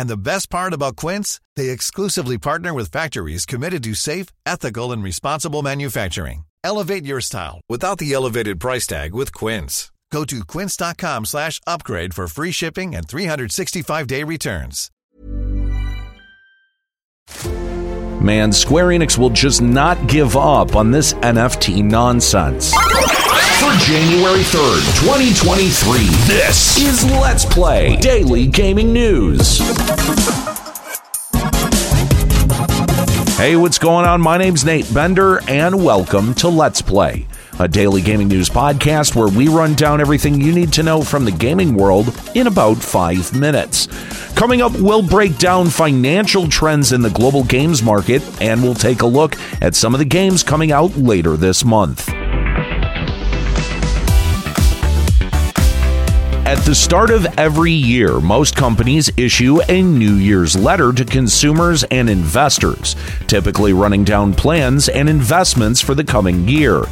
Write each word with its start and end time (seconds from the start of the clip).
And 0.00 0.08
the 0.08 0.16
best 0.16 0.48
part 0.48 0.72
about 0.72 0.96
Quince, 0.96 1.42
they 1.56 1.68
exclusively 1.68 2.38
partner 2.38 2.72
with 2.72 2.90
factories 2.90 3.44
committed 3.44 3.84
to 3.84 3.92
safe, 3.92 4.28
ethical, 4.46 4.92
and 4.92 5.02
responsible 5.02 5.62
manufacturing. 5.62 6.44
Elevate 6.64 7.04
your 7.04 7.20
style 7.20 7.60
without 7.68 7.98
the 7.98 8.10
elevated 8.14 8.58
price 8.60 8.86
tag 8.86 9.12
with 9.12 9.30
Quince. 9.34 9.92
Go 10.10 10.24
to 10.24 10.42
quince.com 10.42 11.26
slash 11.26 11.60
upgrade 11.66 12.14
for 12.14 12.26
free 12.28 12.50
shipping 12.50 12.94
and 12.94 13.06
365-day 13.06 14.24
returns. 14.24 14.90
Man, 18.22 18.52
Square 18.52 18.88
Enix 18.88 19.18
will 19.18 19.28
just 19.28 19.60
not 19.60 20.08
give 20.08 20.34
up 20.34 20.76
on 20.76 20.90
this 20.90 21.12
NFT 21.12 21.84
nonsense. 21.84 22.72
January 23.86 24.42
3rd, 24.42 24.82
2023, 25.00 25.98
this 26.32 26.78
is 26.78 27.04
Let's 27.12 27.44
Play 27.44 27.96
Daily 27.96 28.46
Gaming 28.46 28.92
News. 28.92 29.58
Hey, 33.36 33.56
what's 33.56 33.78
going 33.78 34.06
on? 34.06 34.20
My 34.20 34.36
name's 34.36 34.64
Nate 34.64 34.92
Bender, 34.92 35.40
and 35.48 35.82
welcome 35.82 36.34
to 36.34 36.48
Let's 36.48 36.82
Play, 36.82 37.26
a 37.58 37.66
daily 37.66 38.02
gaming 38.02 38.28
news 38.28 38.48
podcast 38.50 39.16
where 39.16 39.28
we 39.28 39.48
run 39.48 39.74
down 39.74 40.00
everything 40.00 40.40
you 40.40 40.52
need 40.52 40.72
to 40.74 40.82
know 40.82 41.02
from 41.02 41.24
the 41.24 41.32
gaming 41.32 41.74
world 41.74 42.14
in 42.34 42.46
about 42.46 42.76
five 42.76 43.34
minutes. 43.34 43.88
Coming 44.34 44.60
up, 44.60 44.72
we'll 44.78 45.02
break 45.02 45.38
down 45.38 45.68
financial 45.68 46.46
trends 46.48 46.92
in 46.92 47.00
the 47.00 47.10
global 47.10 47.42
games 47.44 47.82
market, 47.82 48.22
and 48.42 48.62
we'll 48.62 48.74
take 48.74 49.00
a 49.00 49.06
look 49.06 49.36
at 49.62 49.74
some 49.74 49.94
of 49.94 49.98
the 49.98 50.04
games 50.04 50.42
coming 50.42 50.70
out 50.70 50.94
later 50.96 51.36
this 51.36 51.64
month. 51.64 52.08
At 56.50 56.58
the 56.64 56.74
start 56.74 57.10
of 57.10 57.24
every 57.38 57.70
year, 57.70 58.18
most 58.18 58.56
companies 58.56 59.08
issue 59.16 59.60
a 59.68 59.82
New 59.82 60.14
Year's 60.14 60.56
letter 60.56 60.92
to 60.92 61.04
consumers 61.04 61.84
and 61.84 62.10
investors, 62.10 62.96
typically 63.28 63.72
running 63.72 64.02
down 64.02 64.34
plans 64.34 64.88
and 64.88 65.08
investments 65.08 65.80
for 65.80 65.94
the 65.94 66.02
coming 66.02 66.48
year. 66.48 66.82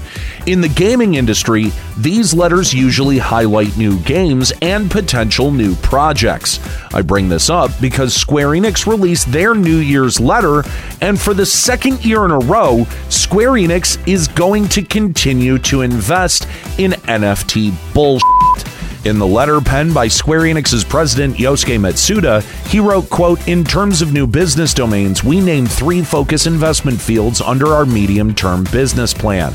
In 0.47 0.61
the 0.61 0.69
gaming 0.69 1.17
industry, 1.17 1.73
these 1.97 2.33
letters 2.33 2.73
usually 2.73 3.19
highlight 3.19 3.77
new 3.77 3.99
games 4.03 4.53
and 4.63 4.89
potential 4.89 5.51
new 5.51 5.75
projects. 5.75 6.61
I 6.95 7.03
bring 7.03 7.29
this 7.29 7.51
up 7.51 7.73
because 7.81 8.15
Square 8.15 8.51
Enix 8.51 8.87
released 8.87 9.33
their 9.33 9.57
New 9.57 9.79
Year's 9.79 10.21
letter, 10.21 10.63
and 11.01 11.21
for 11.21 11.35
the 11.35 11.45
second 11.45 12.05
year 12.05 12.25
in 12.25 12.31
a 12.31 12.39
row, 12.39 12.87
Square 13.09 13.55
Enix 13.55 13.99
is 14.07 14.29
going 14.29 14.69
to 14.69 14.83
continue 14.83 15.59
to 15.59 15.81
invest 15.81 16.47
in 16.79 16.93
NFT 16.93 17.75
bullshit. 17.93 18.78
In 19.05 19.19
the 19.19 19.27
letter 19.27 19.61
penned 19.61 19.95
by 19.95 20.09
Square 20.09 20.41
Enix's 20.41 20.85
president 20.85 21.37
Yosuke 21.37 21.79
Matsuda, 21.79 22.43
he 22.69 22.81
wrote, 22.81 23.09
quote, 23.09 23.47
"In 23.47 23.63
terms 23.63 24.03
of 24.03 24.13
new 24.13 24.27
business 24.27 24.75
domains, 24.75 25.23
we 25.23 25.41
named 25.41 25.71
3 25.71 26.03
focus 26.03 26.47
investment 26.47 27.01
fields 27.01 27.41
under 27.41 27.69
our 27.75 27.87
medium-term 27.87 28.65
business 28.73 29.15
plan. 29.15 29.55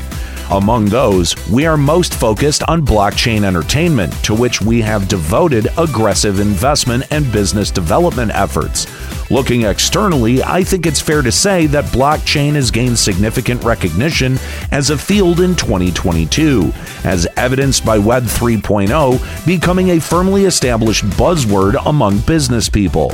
Among 0.50 0.84
those, 0.84 1.34
we 1.48 1.64
are 1.64 1.76
most 1.76 2.14
focused 2.14 2.62
on 2.68 2.84
blockchain 2.84 3.44
entertainment, 3.44 4.12
to 4.24 4.34
which 4.34 4.60
we 4.60 4.82
have 4.82 5.08
devoted 5.08 5.68
aggressive 5.78 6.38
investment 6.38 7.04
and 7.10 7.30
business 7.32 7.70
development 7.70 8.30
efforts. 8.34 8.86
Looking 9.30 9.62
externally, 9.62 10.42
I 10.42 10.62
think 10.62 10.84
it's 10.84 11.00
fair 11.00 11.22
to 11.22 11.32
say 11.32 11.66
that 11.68 11.86
blockchain 11.86 12.54
has 12.54 12.70
gained 12.70 12.98
significant 12.98 13.64
recognition 13.64 14.38
as 14.70 14.90
a 14.90 14.98
field 14.98 15.40
in 15.40 15.56
2022, 15.56 16.70
as 17.04 17.26
evidenced 17.38 17.86
by 17.86 17.98
Web 17.98 18.24
3.0 18.24 19.46
becoming 19.46 19.90
a 19.90 20.00
firmly 20.00 20.44
established 20.44 21.04
buzzword 21.10 21.82
among 21.86 22.18
business 22.20 22.68
people. 22.68 23.12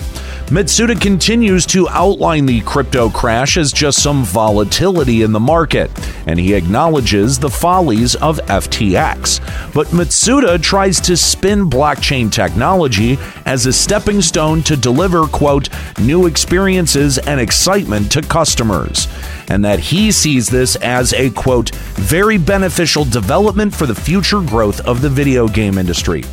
Matsuda 0.50 1.00
continues 1.00 1.64
to 1.66 1.88
outline 1.90 2.44
the 2.44 2.60
crypto 2.62 3.08
crash 3.08 3.56
as 3.56 3.72
just 3.72 4.02
some 4.02 4.24
volatility 4.24 5.22
in 5.22 5.30
the 5.30 5.38
market, 5.38 5.92
and 6.26 6.40
he 6.40 6.54
acknowledges 6.54 7.38
the 7.38 7.48
follies 7.48 8.16
of 8.16 8.38
FTX. 8.46 9.38
But 9.72 9.86
Matsuda 9.88 10.60
tries 10.60 11.00
to 11.02 11.16
spin 11.16 11.70
blockchain 11.70 12.32
technology 12.32 13.16
as 13.46 13.66
a 13.66 13.72
stepping 13.72 14.20
stone 14.20 14.64
to 14.64 14.76
deliver, 14.76 15.28
quote, 15.28 15.68
new 16.00 16.26
experiences 16.26 17.18
and 17.18 17.40
excitement 17.40 18.10
to 18.10 18.20
customers, 18.20 19.06
and 19.46 19.64
that 19.64 19.78
he 19.78 20.10
sees 20.10 20.48
this 20.48 20.74
as 20.74 21.12
a, 21.12 21.30
quote, 21.30 21.70
very 21.94 22.38
beneficial 22.38 23.04
development 23.04 23.72
for 23.72 23.86
the 23.86 23.94
future 23.94 24.40
growth 24.40 24.80
of 24.80 25.00
the 25.00 25.08
video 25.08 25.46
game 25.46 25.78
industry. 25.78 26.24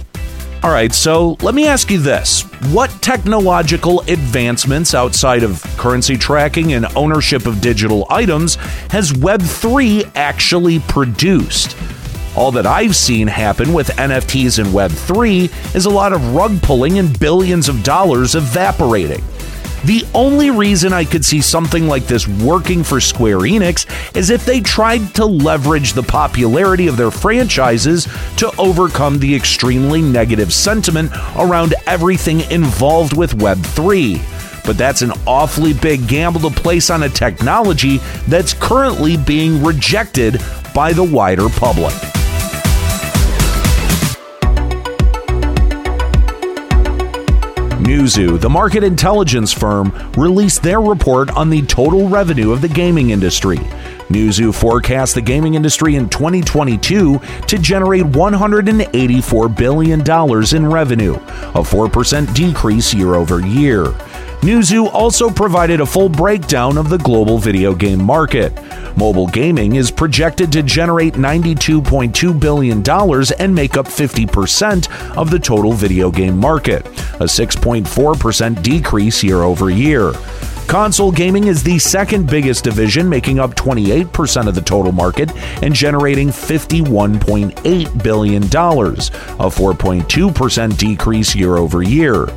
All 0.68 0.74
right, 0.74 0.94
so 0.94 1.38
let 1.42 1.56
me 1.56 1.66
ask 1.66 1.90
you 1.90 1.98
this. 1.98 2.42
What 2.74 2.90
technological 3.02 4.02
advancements 4.02 4.94
outside 4.94 5.42
of 5.42 5.64
currency 5.78 6.18
tracking 6.18 6.74
and 6.74 6.86
ownership 6.94 7.46
of 7.46 7.62
digital 7.62 8.06
items 8.10 8.56
has 8.90 9.14
Web3 9.14 10.12
actually 10.16 10.80
produced? 10.80 11.78
All 12.36 12.52
that 12.52 12.66
I've 12.66 12.98
seen 12.98 13.30
happen 13.30 13.72
with 13.72 13.88
NFTs 13.96 14.60
and 14.60 14.68
Web3 14.74 15.74
is 15.74 15.86
a 15.86 15.90
lot 15.90 16.12
of 16.12 16.36
rug 16.36 16.62
pulling 16.62 17.00
and 17.00 17.18
billions 17.18 17.70
of 17.70 17.82
dollars 17.82 18.36
evaporating. 18.36 19.24
The 19.88 20.06
only 20.14 20.52
reason 20.52 20.92
I 20.92 21.06
could 21.06 21.24
see 21.24 21.40
something 21.40 21.88
like 21.88 22.08
this 22.08 22.28
working 22.28 22.84
for 22.84 23.00
Square 23.00 23.38
Enix 23.38 23.86
is 24.18 24.30
if 24.30 24.46
they 24.46 24.60
tried 24.60 25.16
to 25.16 25.24
leverage 25.26 25.94
the 25.94 26.04
popularity 26.04 26.88
of 26.88 26.98
their 26.98 27.10
franchises 27.10 28.06
to 28.36 28.52
overcome 28.58 29.18
the 29.18 29.34
extremely 29.34 30.02
negative 30.02 30.54
sentiment 30.54 31.14
around 31.38 31.74
everything 31.86 32.42
involved 32.52 33.16
with 33.16 33.38
Web3 33.38 34.22
but 34.66 34.78
that's 34.78 35.02
an 35.02 35.14
awfully 35.26 35.72
big 35.72 36.06
gamble 36.10 36.42
to 36.42 36.50
place 36.50 36.90
on 36.90 37.04
a 37.04 37.10
technology 37.10 38.00
that's 38.28 38.54
currently 38.54 39.16
being 39.16 39.64
rejected 39.64 40.42
by 40.76 40.92
the 40.92 41.02
wider 41.02 41.48
public. 41.48 41.94
Newzoo, 47.98 48.40
the 48.40 48.48
market 48.48 48.84
intelligence 48.84 49.52
firm, 49.52 49.92
released 50.16 50.62
their 50.62 50.80
report 50.80 51.32
on 51.32 51.50
the 51.50 51.64
total 51.64 52.08
revenue 52.08 52.52
of 52.52 52.62
the 52.62 52.68
gaming 52.68 53.10
industry. 53.10 53.58
Newzoo 54.10 54.54
forecasts 54.54 55.16
the 55.16 55.22
gaming 55.22 55.56
industry 55.56 55.96
in 55.96 56.08
2022 56.08 57.20
to 57.48 57.58
generate 57.58 58.04
$184 58.04 59.58
billion 59.58 60.02
in 60.02 60.72
revenue, 60.72 61.16
a 61.16 61.64
4% 61.64 62.36
decrease 62.36 62.94
year 62.94 63.16
over 63.16 63.44
year. 63.44 63.86
Newzoo 64.42 64.94
also 64.94 65.32
provided 65.32 65.82
a 65.82 65.86
full 65.86 66.10
breakdown 66.10 66.78
of 66.78 66.90
the 66.90 67.00
global 67.00 67.40
video 67.40 67.74
game 67.74 68.02
market. 68.02 68.54
Mobile 68.96 69.28
gaming 69.28 69.76
is 69.76 69.92
projected 69.92 70.52
to 70.52 70.64
generate 70.64 71.16
$92.2 71.16 72.40
billion 72.40 72.78
and 73.40 73.56
make 73.56 73.78
up 73.78 73.88
50% 73.88 75.18
of 75.18 75.32
the 75.32 75.40
total 75.40 75.74
video 75.74 76.12
game 76.12 76.38
market, 76.38 76.86
a 77.16 77.26
6.4% 77.26 78.64
decrease 78.64 79.24
year 79.24 79.42
over 79.42 79.72
year. 79.72 80.14
Console 80.68 81.12
gaming 81.12 81.48
is 81.48 81.64
the 81.64 81.80
second 81.80 82.30
biggest 82.30 82.64
division, 82.64 83.08
making 83.08 83.40
up 83.40 83.56
28% 83.56 84.48
of 84.48 84.56
the 84.56 84.62
total 84.62 84.92
market 84.92 85.32
and 85.64 85.74
generating 85.74 86.28
$51.8 86.28 88.04
billion, 88.04 88.44
a 88.44 88.48
4.2% 88.48 90.78
decrease 90.78 91.36
year 91.36 91.58
over 91.58 91.82
year. 91.82 92.28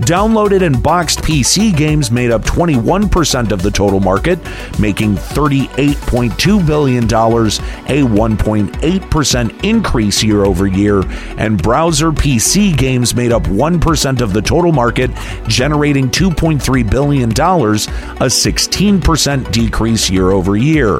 Downloaded 0.00 0.62
and 0.62 0.82
boxed 0.82 1.20
PC 1.20 1.76
games 1.76 2.10
made 2.10 2.32
up 2.32 2.42
21% 2.42 3.52
of 3.52 3.62
the 3.62 3.70
total 3.70 4.00
market, 4.00 4.40
making 4.80 5.14
$38.2 5.14 6.66
billion, 6.66 7.04
a 7.04 7.06
1.8% 7.06 9.64
increase 9.64 10.24
year 10.24 10.44
over 10.44 10.66
year, 10.66 11.04
and 11.38 11.62
browser 11.62 12.10
PC 12.10 12.76
games 12.76 13.14
made 13.14 13.30
up 13.30 13.44
1% 13.44 14.20
of 14.20 14.32
the 14.32 14.42
total 14.42 14.72
market, 14.72 15.12
generating 15.46 16.10
$2.3 16.10 16.90
billion, 16.90 17.30
a 17.30 17.34
16% 17.34 19.52
decrease 19.52 20.10
year 20.10 20.32
over 20.32 20.56
year. 20.56 20.98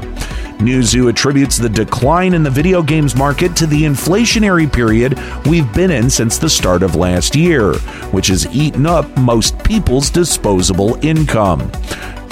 Newzoo 0.59 1.11
attributes 1.11 1.59
the 1.59 1.69
decline 1.69 2.33
in 2.33 2.45
the 2.45 2.51
video 2.51 2.81
games 2.81 3.17
market 3.17 3.57
to 3.57 3.67
the 3.67 3.83
inflationary 3.83 4.73
period 4.73 5.19
we've 5.47 5.75
been 5.75 5.91
in 5.91 6.09
since 6.09 6.39
the 6.39 6.49
start 6.49 6.85
of 6.85 6.95
last 6.95 7.35
year, 7.35 7.75
which 8.13 8.29
has 8.29 8.47
eaten 8.55 8.84
up 8.87 9.17
most 9.17 9.59
people's 9.65 10.11
disposable 10.11 10.97
income. 11.05 11.71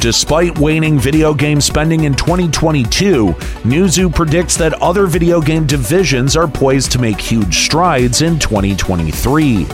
Despite 0.03 0.59
waning 0.59 0.99
video 0.99 1.33
game 1.33 1.61
spending 1.61 2.03
in 2.03 2.15
2022, 2.15 3.29
Newzoo 3.63 4.13
predicts 4.13 4.57
that 4.57 4.75
other 4.83 5.07
video 5.07 5.41
game 5.41 5.65
divisions 5.65 6.37
are 6.37 6.49
poised 6.49 6.91
to 6.91 6.99
make 6.99 7.21
huge 7.21 7.59
strides 7.67 8.21
in 8.21 8.37
2023. 8.41 9.65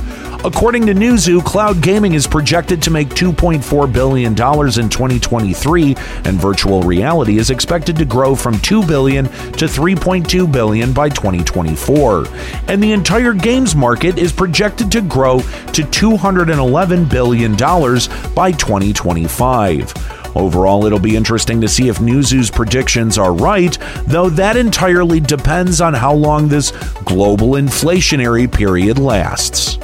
According 0.44 0.84
to 0.84 0.92
Newzoo, 0.92 1.42
cloud 1.42 1.80
gaming 1.80 2.12
is 2.12 2.26
projected 2.26 2.82
to 2.82 2.90
make 2.90 3.08
$2.4 3.08 3.90
billion 3.90 4.32
in 4.32 4.34
2023, 4.34 5.94
and 6.24 6.38
virtual 6.38 6.82
reality 6.82 7.38
is 7.38 7.48
expected 7.48 7.96
to 7.96 8.04
grow 8.04 8.36
from 8.36 8.58
2 8.60 8.86
billion 8.86 9.24
to 9.24 9.64
3.2 9.64 10.52
billion 10.52 10.92
by 10.92 11.08
2024. 11.08 12.26
And 12.68 12.82
the 12.82 12.92
entire 12.92 13.32
games 13.32 13.74
market 13.74 14.18
is 14.18 14.30
projected 14.30 14.92
to 14.92 15.00
grow 15.00 15.38
to 15.38 15.82
$211 15.82 17.10
billion 17.10 17.56
by 18.34 18.52
2025. 18.52 20.17
Overall, 20.34 20.84
it'll 20.84 20.98
be 20.98 21.16
interesting 21.16 21.60
to 21.60 21.68
see 21.68 21.88
if 21.88 21.98
Newzoo's 21.98 22.50
predictions 22.50 23.18
are 23.18 23.32
right, 23.32 23.76
though 24.06 24.28
that 24.30 24.56
entirely 24.56 25.20
depends 25.20 25.80
on 25.80 25.94
how 25.94 26.12
long 26.12 26.48
this 26.48 26.70
global 27.04 27.52
inflationary 27.52 28.52
period 28.52 28.98
lasts. 28.98 29.77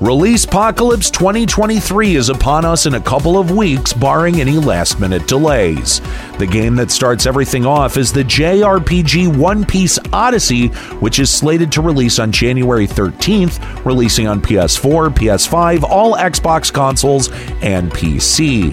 Release 0.00 0.44
Apocalypse 0.44 1.08
2023 1.08 2.16
is 2.16 2.28
upon 2.28 2.66
us 2.66 2.84
in 2.84 2.96
a 2.96 3.00
couple 3.00 3.38
of 3.38 3.50
weeks, 3.50 3.94
barring 3.94 4.42
any 4.42 4.58
last 4.58 5.00
minute 5.00 5.26
delays. 5.26 6.02
The 6.36 6.46
game 6.46 6.76
that 6.76 6.90
starts 6.90 7.24
everything 7.24 7.64
off 7.64 7.96
is 7.96 8.12
the 8.12 8.22
JRPG 8.22 9.34
One 9.34 9.64
Piece 9.64 9.98
Odyssey, 10.12 10.66
which 11.00 11.18
is 11.18 11.30
slated 11.30 11.72
to 11.72 11.80
release 11.80 12.18
on 12.18 12.30
January 12.30 12.86
13th, 12.86 13.86
releasing 13.86 14.26
on 14.28 14.42
PS4, 14.42 15.14
PS5, 15.14 15.82
all 15.84 16.14
Xbox 16.14 16.70
consoles, 16.70 17.30
and 17.62 17.90
PC. 17.90 18.72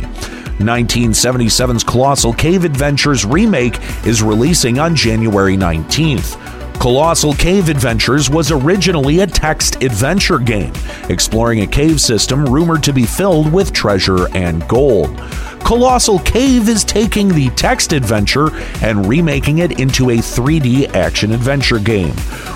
1977's 0.59 1.85
Colossal 1.85 2.33
Cave 2.33 2.65
Adventures 2.65 3.25
remake 3.25 3.79
is 4.05 4.21
releasing 4.21 4.77
on 4.77 4.93
January 4.93 5.55
19th. 5.55 6.52
Colossal 6.83 7.33
Cave 7.35 7.69
Adventures 7.69 8.29
was 8.29 8.51
originally 8.51 9.21
a 9.21 9.25
text 9.25 9.81
adventure 9.81 10.37
game, 10.37 10.73
exploring 11.07 11.61
a 11.61 11.65
cave 11.65 12.01
system 12.01 12.45
rumored 12.45 12.83
to 12.83 12.91
be 12.91 13.05
filled 13.05 13.49
with 13.53 13.71
treasure 13.71 14.27
and 14.35 14.67
gold. 14.67 15.17
Colossal 15.63 16.19
Cave 16.19 16.67
is 16.67 16.83
taking 16.83 17.29
the 17.29 17.47
text 17.51 17.93
adventure 17.93 18.49
and 18.81 19.05
remaking 19.05 19.59
it 19.59 19.79
into 19.79 20.09
a 20.09 20.17
3D 20.17 20.93
action 20.93 21.31
adventure 21.31 21.79
game, 21.79 22.11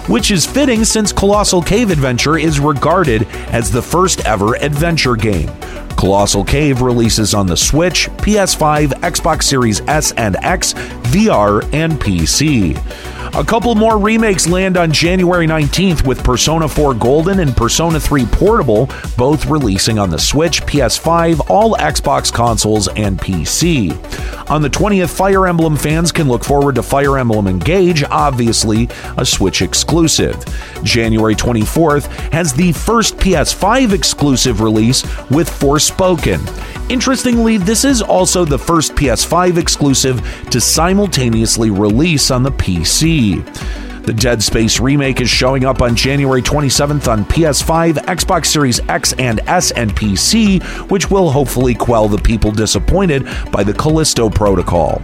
which 0.09 0.29
is 0.29 0.45
fitting 0.45 0.83
since 0.83 1.13
Colossal 1.13 1.61
Cave 1.61 1.89
Adventure 1.89 2.37
is 2.37 2.59
regarded 2.59 3.25
as 3.53 3.71
the 3.71 3.81
first 3.81 4.25
ever 4.25 4.55
adventure 4.55 5.15
game. 5.15 5.49
Colossal 5.95 6.43
Cave 6.43 6.81
releases 6.81 7.33
on 7.33 7.47
the 7.47 7.55
Switch, 7.55 8.09
PS5, 8.17 8.89
Xbox 8.99 9.43
Series 9.43 9.79
S 9.87 10.11
and 10.11 10.35
X, 10.43 10.73
VR, 10.73 11.63
and 11.73 11.93
PC. 11.93 12.75
A 13.37 13.43
couple 13.43 13.75
more 13.75 13.99
remakes 13.99 14.47
land 14.47 14.77
on 14.77 14.91
January 14.91 15.45
19th 15.45 16.07
with 16.07 16.23
Persona 16.23 16.67
4 16.67 16.95
Golden 16.95 17.39
and 17.39 17.55
Persona 17.55 17.99
3 17.99 18.25
Portable, 18.25 18.89
both 19.15 19.45
releasing 19.45 19.99
on 19.99 20.09
the 20.09 20.17
Switch, 20.17 20.63
PS5, 20.63 21.47
all 21.47 21.75
Xbox 21.75 22.33
consoles, 22.33 22.87
and 22.87 23.19
PC. 23.19 23.91
On 24.49 24.63
the 24.63 24.69
20th, 24.71 25.15
Fire 25.15 25.45
Emblem 25.45 25.77
fans 25.77 26.11
can 26.11 26.27
look 26.27 26.43
forward 26.43 26.73
to 26.73 26.81
Fire 26.81 27.19
Emblem 27.19 27.45
Engage, 27.45 28.03
obviously 28.05 28.89
a 29.17 29.25
Switch 29.25 29.61
exclusive. 29.61 30.43
January 30.81 31.35
24th 31.35 32.07
has 32.33 32.53
the 32.53 32.71
first 32.71 33.17
PS5 33.17 33.93
exclusive 33.93 34.61
release 34.61 35.03
with 35.29 35.47
Forspoken. 35.47 36.39
Interestingly, 36.89 37.57
this 37.57 37.83
is 37.83 38.01
also 38.01 38.45
the 38.45 38.57
first 38.57 38.95
PS5 38.95 39.57
exclusive 39.57 40.21
to 40.51 40.61
simultaneously 40.61 41.69
release 41.69 42.31
on 42.31 42.43
the 42.43 42.51
PC. 42.51 43.43
The 44.07 44.13
Dead 44.13 44.41
Space 44.41 44.79
remake 44.79 45.19
is 45.19 45.29
showing 45.29 45.65
up 45.65 45.81
on 45.81 45.93
January 45.93 46.41
27th 46.41 47.09
on 47.11 47.25
PS5, 47.25 47.95
Xbox 48.05 48.45
Series 48.45 48.79
X 48.87 49.11
and 49.19 49.41
S, 49.47 49.71
and 49.71 49.93
PC, 49.93 50.63
which 50.89 51.11
will 51.11 51.29
hopefully 51.29 51.75
quell 51.75 52.07
the 52.07 52.17
people 52.17 52.49
disappointed 52.51 53.27
by 53.51 53.65
the 53.65 53.73
Callisto 53.73 54.29
Protocol. 54.29 55.01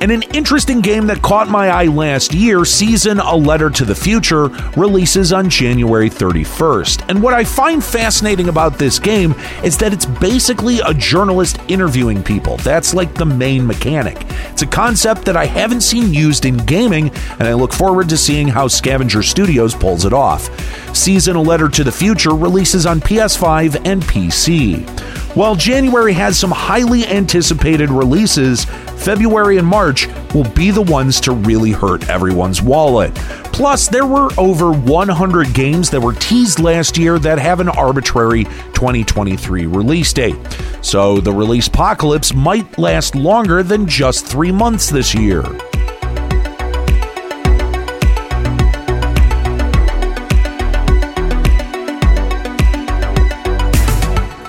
And 0.00 0.10
an 0.10 0.22
interesting 0.32 0.80
game 0.80 1.06
that 1.08 1.20
caught 1.20 1.50
my 1.50 1.68
eye 1.68 1.88
last 1.88 2.32
year, 2.32 2.64
Season 2.64 3.20
A 3.20 3.36
Letter 3.36 3.68
to 3.68 3.84
the 3.84 3.94
Future, 3.94 4.46
releases 4.78 5.30
on 5.30 5.50
January 5.50 6.08
31st. 6.08 7.04
And 7.10 7.22
what 7.22 7.34
I 7.34 7.44
find 7.44 7.84
fascinating 7.84 8.48
about 8.48 8.78
this 8.78 8.98
game 8.98 9.34
is 9.62 9.76
that 9.76 9.92
it's 9.92 10.06
basically 10.06 10.78
a 10.86 10.94
journalist 10.94 11.58
interviewing 11.68 12.22
people. 12.22 12.56
That's 12.58 12.94
like 12.94 13.12
the 13.12 13.26
main 13.26 13.66
mechanic. 13.66 14.24
It's 14.52 14.62
a 14.62 14.66
concept 14.66 15.26
that 15.26 15.36
I 15.36 15.44
haven't 15.44 15.82
seen 15.82 16.14
used 16.14 16.46
in 16.46 16.56
gaming, 16.56 17.10
and 17.38 17.42
I 17.42 17.52
look 17.52 17.74
forward 17.74 18.08
to 18.08 18.16
seeing 18.38 18.46
how 18.46 18.68
Scavenger 18.68 19.20
Studios 19.20 19.74
pulls 19.74 20.04
it 20.04 20.12
off. 20.12 20.48
Season 20.96 21.34
A 21.34 21.42
Letter 21.42 21.68
to 21.70 21.82
the 21.82 21.90
Future 21.90 22.36
releases 22.36 22.86
on 22.86 23.00
PS5 23.00 23.84
and 23.84 24.00
PC. 24.04 24.88
While 25.34 25.56
January 25.56 26.12
has 26.12 26.38
some 26.38 26.52
highly 26.52 27.04
anticipated 27.04 27.90
releases, 27.90 28.64
February 28.96 29.58
and 29.58 29.66
March 29.66 30.06
will 30.34 30.48
be 30.50 30.70
the 30.70 30.82
ones 30.82 31.20
to 31.22 31.32
really 31.32 31.72
hurt 31.72 32.08
everyone's 32.08 32.62
wallet. 32.62 33.12
Plus, 33.52 33.88
there 33.88 34.06
were 34.06 34.28
over 34.38 34.70
100 34.70 35.52
games 35.52 35.90
that 35.90 36.00
were 36.00 36.14
teased 36.14 36.60
last 36.60 36.96
year 36.96 37.18
that 37.18 37.40
have 37.40 37.58
an 37.58 37.68
arbitrary 37.68 38.44
2023 38.72 39.66
release 39.66 40.12
date. 40.12 40.36
So 40.80 41.18
the 41.18 41.32
release 41.32 41.66
apocalypse 41.66 42.32
might 42.32 42.78
last 42.78 43.16
longer 43.16 43.64
than 43.64 43.88
just 43.88 44.28
three 44.28 44.52
months 44.52 44.90
this 44.90 45.12
year. 45.12 45.42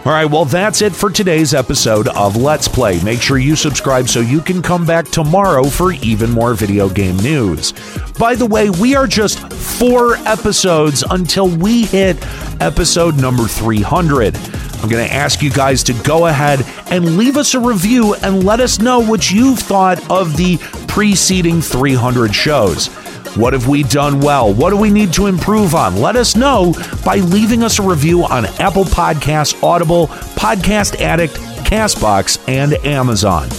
All 0.10 0.16
right, 0.16 0.26
well, 0.26 0.46
that's 0.46 0.82
it 0.82 0.96
for 0.96 1.12
today's 1.12 1.54
episode 1.54 2.08
of 2.08 2.36
Let's 2.36 2.68
Play. 2.68 3.00
Make 3.04 3.22
sure 3.22 3.38
you 3.38 3.56
subscribe 3.56 4.10
so 4.10 4.22
you 4.22 4.42
can 4.42 4.64
come 4.64 4.84
back 4.84 5.06
tomorrow 5.06 5.66
for 5.66 5.92
even 5.92 6.32
more 6.32 6.56
video 6.56 6.90
game 6.90 7.16
news. 7.18 7.74
By 8.18 8.34
the 8.34 8.48
way, 8.48 8.72
we 8.72 8.96
are 8.96 9.06
just 9.06 9.38
four 9.54 10.16
episodes 10.26 11.04
until 11.08 11.48
we 11.48 11.86
hit 11.86 12.18
episode 12.60 13.22
number 13.22 13.44
300. 13.44 14.36
I'm 14.36 14.90
going 14.90 15.08
to 15.08 15.14
ask 15.14 15.44
you 15.44 15.52
guys 15.52 15.84
to 15.84 15.94
go 16.04 16.26
ahead 16.26 16.66
and 16.90 17.16
leave 17.16 17.38
us 17.38 17.54
a 17.54 17.60
review 17.60 18.16
and 18.16 18.44
let 18.44 18.60
us 18.60 18.80
know 18.80 19.00
what 19.00 19.30
you've 19.30 19.60
thought 19.60 20.10
of 20.10 20.36
the 20.38 20.58
preceding 20.88 21.62
300 21.62 22.34
shows. 22.34 22.90
What 23.36 23.54
have 23.54 23.68
we 23.68 23.84
done 23.84 24.20
well? 24.20 24.54
What 24.54 24.72
do 24.72 24.78
we 24.78 24.90
need 24.90 25.14
to 25.14 25.28
improve 25.28 25.76
on? 25.76 25.96
Let 25.98 26.16
us 26.16 26.36
know 26.36 26.74
by 27.06 27.18
leaving 27.18 27.64
us 27.64 27.80
a 27.80 27.84
review 27.84 28.24
on 28.24 28.46
Apple 28.60 28.86
Podcasts, 28.86 29.62
Audible, 29.64 30.08
Podcast 30.08 31.00
Addict, 31.00 31.36
Castbox, 31.66 32.40
and 32.48 32.74
Amazon. 32.86 33.50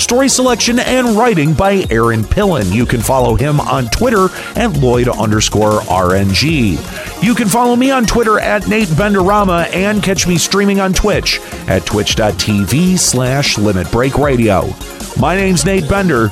Story 0.00 0.30
selection 0.30 0.78
and 0.78 1.08
writing 1.16 1.52
by 1.52 1.84
Aaron 1.90 2.22
Pillen. 2.24 2.74
You 2.74 2.86
can 2.86 3.00
follow 3.00 3.34
him 3.34 3.60
on 3.60 3.86
Twitter 3.88 4.28
at 4.56 4.72
Lloyd 4.78 5.08
underscore 5.08 5.80
RNG. 5.80 7.22
You 7.22 7.34
can 7.34 7.48
follow 7.48 7.76
me 7.76 7.90
on 7.90 8.06
Twitter 8.06 8.40
at 8.40 8.66
Nate 8.66 8.88
Benderama 8.88 9.72
and 9.74 10.02
catch 10.02 10.26
me 10.26 10.38
streaming 10.38 10.80
on 10.80 10.94
Twitch 10.94 11.38
at 11.68 11.84
twitch.tv 11.84 12.98
slash 12.98 13.58
limit 13.58 13.90
break 13.92 14.16
radio. 14.16 14.72
My 15.18 15.36
name's 15.36 15.66
Nate 15.66 15.88
Bender. 15.88 16.30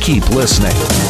Keep 0.00 0.30
listening. 0.30 1.09